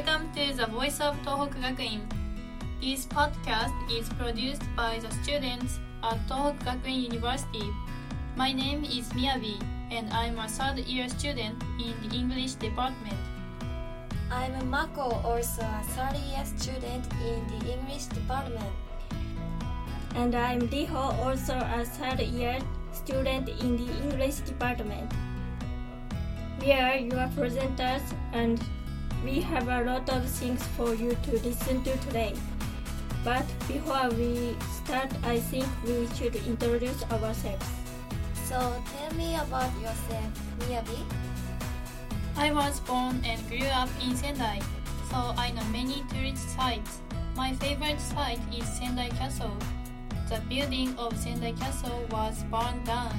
[0.00, 2.00] Welcome to the Voice of Tohoku Gakuin.
[2.80, 7.68] This podcast is produced by the students at Tohoku Gakuin University.
[8.34, 9.60] My name is Miyabi,
[9.92, 13.20] and I'm a third year student in the English department.
[14.32, 18.72] I'm Mako, also a third year student in the English department.
[20.16, 22.56] And I'm Riho, also a third year
[22.96, 25.12] student in the English department.
[26.64, 28.64] We are your presenters and
[29.24, 32.34] we have a lot of things for you to listen to today.
[33.22, 37.66] But before we start, I think we should introduce ourselves.
[38.48, 41.04] So tell me about yourself, Miyabi.
[42.36, 44.60] I was born and grew up in Sendai,
[45.10, 47.00] so I know many tourist sites.
[47.36, 49.56] My favorite site is Sendai Castle.
[50.30, 53.12] The building of Sendai Castle was burned down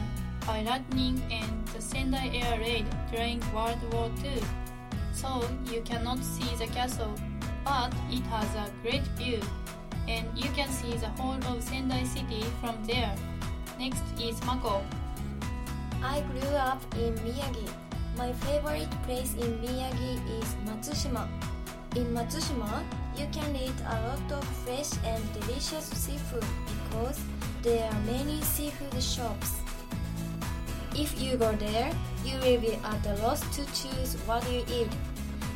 [0.48, 4.42] by lightning and the Sendai Air Raid during World War II.
[5.14, 7.14] So you cannot see the castle,
[7.64, 9.40] but it has a great view,
[10.08, 13.14] and you can see the whole of Sendai city from there.
[13.78, 14.84] Next is Mako.
[16.04, 17.70] I grew up in Miyagi.
[18.18, 21.28] My favorite place in Miyagi is Matsushima.
[21.96, 22.84] In Matsushima,
[23.18, 27.20] you can eat a lot of fresh and delicious seafood because
[27.62, 29.62] there are many seafood shops.
[30.96, 31.92] If you go there,
[32.26, 34.90] you will be at a loss to choose what you eat.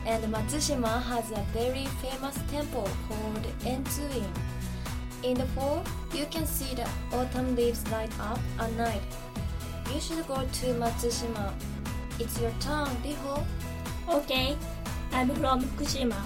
[0.06, 4.30] And Matsushima has a very famous temple called Entsuin.
[5.24, 9.02] In the fall, you can see the autumn leaves light up at night.
[9.94, 11.54] You should go to Matsushima.
[12.20, 13.44] It's your turn, Riho.
[14.08, 14.56] Okay,
[15.12, 16.22] I'm from Fukushima.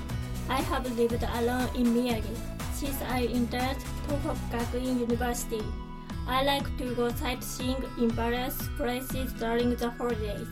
[0.50, 2.36] I have lived alone in Miyagi
[2.74, 5.64] since I entered Tohoku Gakuin University.
[6.28, 10.48] I like to go sightseeing in various places during the holidays.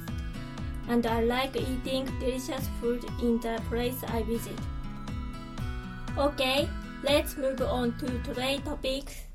[0.88, 4.60] And I like eating delicious food in the place I visit.
[6.18, 6.68] Okay,
[7.04, 9.28] let's move on to today's topic.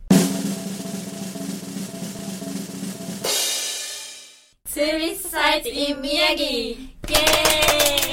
[4.73, 6.89] Tourist sites in Miyagi!
[7.09, 8.13] Yay!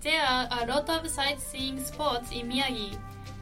[0.00, 2.98] There are a lot of sightseeing spots in Miyagi,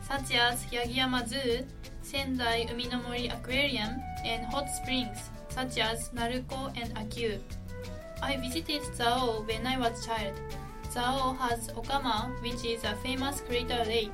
[0.07, 1.65] such as Yagiyama Zoo,
[2.13, 7.41] Sendai Uminomori Aquarium, and hot springs such as Naruko and Akiu.
[8.23, 10.39] I visited Zao when I was child.
[10.91, 14.13] Zao has Okama, which is a famous crater lake.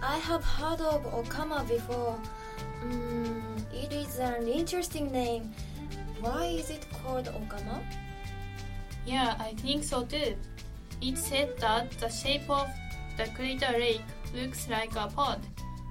[0.00, 2.16] I have heard of Okama before.
[2.84, 3.42] Mm,
[3.74, 5.52] it is an interesting name.
[6.20, 7.82] Why is it called Okama?
[9.04, 10.36] Yeah, I think so too.
[11.02, 12.68] It said that the shape of
[13.16, 15.40] the crater lake looks like a pod,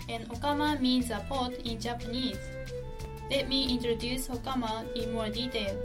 [0.09, 2.39] and Okama means a pot in Japanese.
[3.29, 5.75] Let me introduce Okama in more detail.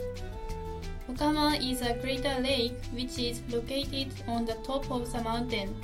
[1.09, 5.75] Okama is a crater lake which is located on the top of the mountain.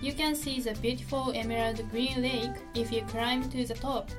[0.00, 4.10] You can see the beautiful emerald green lake if you climb to the top.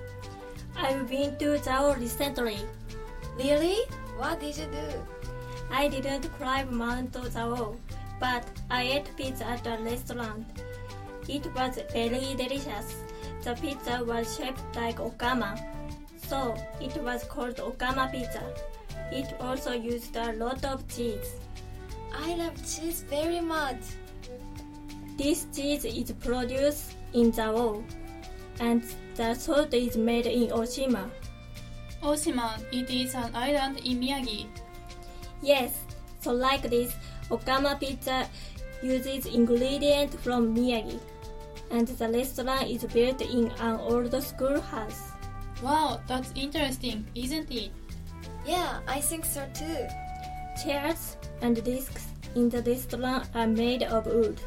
[0.75, 2.57] I've been to Zao recently.
[3.37, 3.77] Really?
[4.17, 4.87] What did you do?
[5.71, 7.77] I didn't climb Mount Zao,
[8.19, 10.45] but I ate pizza at a restaurant.
[11.27, 12.95] It was very delicious.
[13.43, 15.59] The pizza was shaped like Okama,
[16.27, 18.43] so it was called Okama pizza.
[19.11, 21.35] It also used a lot of cheese.
[22.13, 23.81] I love cheese very much.
[25.17, 27.83] This cheese is produced in Zao,
[28.59, 28.83] and
[29.15, 31.09] the salt is made in Oshima.
[32.03, 34.45] Oshima, it is an island in Miyagi.
[35.41, 35.77] Yes,
[36.19, 36.93] so like this,
[37.29, 38.29] Okama pizza
[38.83, 40.99] uses ingredients from Miyagi,
[41.71, 45.11] and the restaurant is built in an old schoolhouse.
[45.63, 47.71] Wow, that's interesting, isn't it?
[48.45, 49.87] Yeah, I think so too.
[50.63, 54.39] Chairs and desks in the restaurant are made of wood.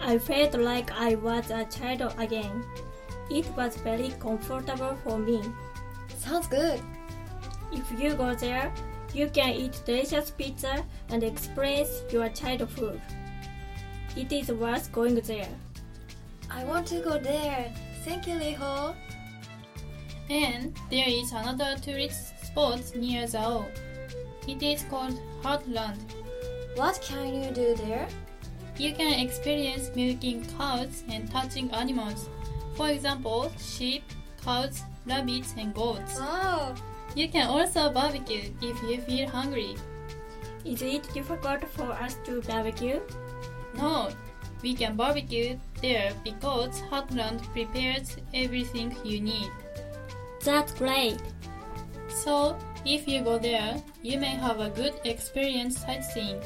[0.00, 2.64] I felt like I was a child again.
[3.30, 5.42] It was very comfortable for me.
[6.18, 6.80] Sounds good.
[7.72, 8.72] If you go there,
[9.12, 13.00] you can eat delicious pizza and experience your childhood.
[14.16, 15.48] It is worth going there.
[16.50, 17.72] I want to go there.
[18.04, 18.94] Thank you, Riho.
[20.30, 23.66] And there is another tourist spot near Zao.
[24.48, 25.98] It is called Heartland.
[26.76, 28.08] What can you do there?
[28.76, 32.28] You can experience milking cows and touching animals.
[32.76, 34.02] For example, sheep,
[34.42, 36.18] cows, rabbits, and goats.
[36.18, 36.74] Wow!
[37.14, 39.76] You can also barbecue if you feel hungry.
[40.64, 43.00] Is it difficult for us to barbecue?
[43.76, 44.08] No,
[44.64, 49.50] we can barbecue there because Heartland prepares everything you need.
[50.42, 51.20] That's great.
[52.08, 52.56] So,
[52.86, 56.40] if you go there, you may have a good experience sightseeing.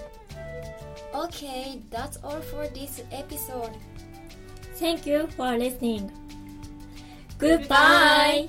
[1.15, 3.70] Okay, that's all for this episode.
[4.75, 6.11] Thank you for listening.
[7.38, 8.49] Goodbye.